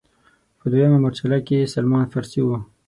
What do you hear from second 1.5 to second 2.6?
سلمان فارسي و.